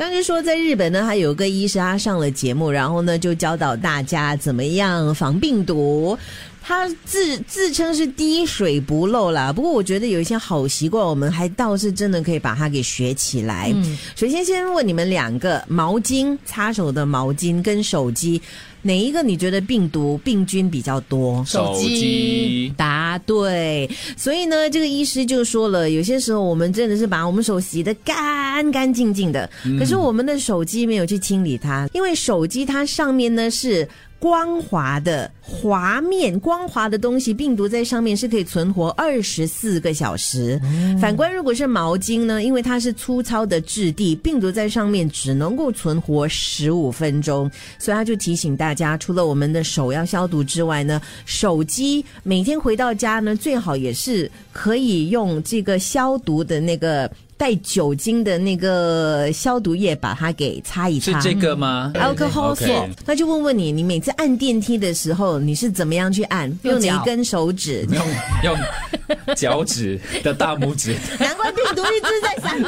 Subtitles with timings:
[0.00, 6.16] 刚才说在日本呢，还有个医生他上了节目，然后呢就教导大家怎么样防病毒。
[6.62, 13.74] 他自自称是滴水不漏啦，不过我觉得有一些好习惯，我们还倒是真的可以把它给学起来。
[14.16, 18.40] 首先，先问你们两个：毛巾、擦手的毛巾跟手机，
[18.82, 21.42] 哪一个你觉得病毒病菌比较多？
[21.46, 23.90] 手机答对。
[24.16, 29.48] 所以呢，这个医师就说了，有些时候我们真的是把我们手洗得干干净净的，
[29.78, 33.88] 可是是我们的手机没有去清理它，因为手机它上面呢是。
[34.20, 40.60] 光滑的滑面，光滑的东西，病毒在上面是可以存活二十四个小时。
[41.00, 47.50] 反观如果是毛巾呢，因为它是粗糙的质地，病毒在上面只能够存活十五分钟。
[47.78, 57.10] 所以他就提醒大家，除了我们的手要消毒之外呢，手机每天回到家呢，最好也是可以用这个消毒的那个。
[57.40, 61.18] 带酒精的那个消毒液，把它给擦一擦。
[61.18, 62.90] 是这个吗？Alcohol swab。
[63.06, 66.50] 那就问问你，你每次按电梯的时候，你是怎么样去按？
[66.62, 67.86] 用哪一根手指？
[67.92, 68.06] 用
[68.44, 70.94] 用脚趾的大拇指。
[71.18, 72.62] 难怪病毒一直在散，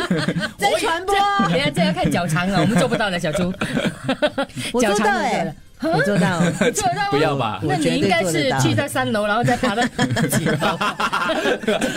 [0.59, 1.15] 在传播。
[1.49, 3.53] 等下这要看脚长了，我们做不到的，小猪。
[4.73, 5.55] 我做到哎。
[5.84, 6.41] 我做到，
[6.71, 7.61] 做到不要吧？
[7.61, 9.83] 那你应该是去到三楼，然后再爬到
[10.29, 10.79] 几楼？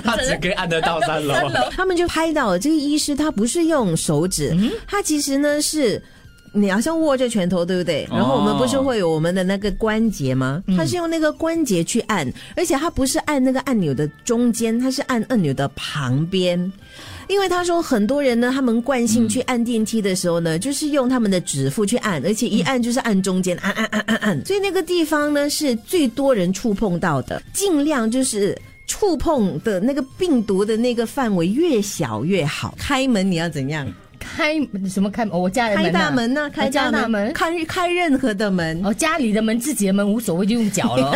[0.03, 1.35] 他只可以按得到三楼。
[1.69, 6.01] 他们就拍到这个医师，他不是用手指，他其实呢是
[6.55, 8.07] 你好像握着拳头，对不对？
[8.09, 10.63] 然后我们不是会有我们的那个关节吗？
[10.77, 16.71] 它是用那个关节去按，而且它不是按那个按钮的中间，它是按按钮的旁边。
[17.27, 32.75] 因为他说很多人呢，他们惯性去按电梯的时候呢，就是用他们的指腹去按，而且一按就是按中间，按按按按按，所以那个地方呢是最多人触碰到的，尽量就是触碰的那个病毒的那个范围越小越好。
[32.77, 33.91] 开门你要怎样？
[34.35, 34.53] 开
[34.89, 35.25] 什么开？
[35.27, 36.49] 我家人开大门呢？
[36.53, 38.85] 开家大门，开开任何的门。
[38.85, 41.13] 哦，家里的门、自己的门无所谓，就用脚了。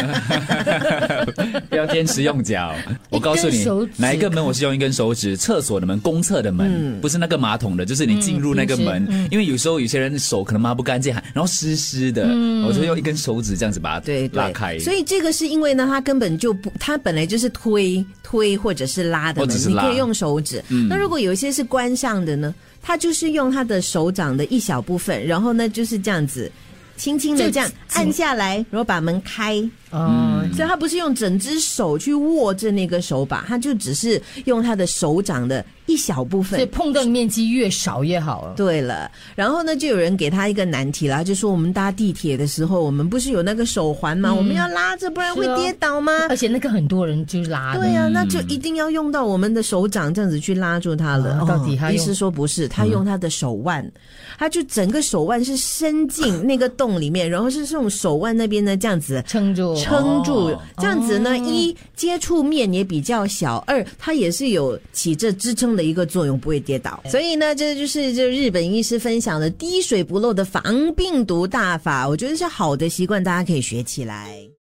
[1.69, 2.73] 不要坚持用脚。
[3.11, 3.65] 我告诉你，
[3.97, 5.35] 哪一个门我是用一根手指？
[5.35, 9.05] 厕所的门、公厕的门，不是那个马桶的，就是你进入那个门。
[9.29, 12.23] 因为有时候有些人手可能抹不干净，然后湿湿的，
[12.65, 14.79] 我就用一根手指这样子把它拉开。
[14.79, 20.63] 所以这个是因为呢，它根本就不，它本来就是推推或者是拉的门，你可以用手指。
[20.89, 22.55] 那如果有一些是关上的呢？
[22.81, 26.51] 他就是用他的手掌的一小部分，然后呢就是这样子，
[26.97, 29.69] 轻轻的这样按下来，然后把门开。
[29.91, 36.59] 哦，所以他不是用整只手去握着那个手把，他就只是用他的手掌的一小部分。
[36.59, 38.53] 所以碰到的面积越少越好。
[38.55, 44.33] 对了，然后呢，就有人给他一个难题啦，就说我们搭地铁的时候，我们不是有那个手环吗？
[44.33, 46.11] 我们要拉着，不然会跌倒吗？
[46.29, 47.75] 而且那个很多人就拉。
[47.75, 51.43] 对呀，那就一定要用到我们的手掌这样子去拉住它了。
[51.47, 53.89] 到底他医师说不是，他用他的手腕，
[54.37, 59.75] 他就整个手腕是伸进 那个洞里面，然后是用手腕那边呢这样子撑住。
[59.79, 67.01] 撑住，这样子呢，一接触面也比较小，二它也是有起这支撑的一个作用，不会跌倒。
[67.09, 74.49] 所以呢，这就是这日本医师分享的滴水不漏的防病毒大法，我觉得是好的习惯，大家可以学起来。